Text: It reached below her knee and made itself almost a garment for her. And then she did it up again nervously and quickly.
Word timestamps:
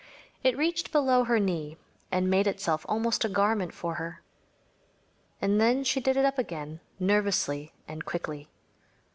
It 0.43 0.57
reached 0.57 0.91
below 0.91 1.25
her 1.25 1.39
knee 1.39 1.77
and 2.11 2.27
made 2.27 2.47
itself 2.47 2.87
almost 2.89 3.23
a 3.23 3.29
garment 3.29 3.71
for 3.71 3.93
her. 4.01 4.23
And 5.39 5.61
then 5.61 5.83
she 5.83 5.99
did 5.99 6.17
it 6.17 6.25
up 6.25 6.39
again 6.39 6.79
nervously 6.99 7.71
and 7.87 8.03
quickly. 8.03 8.49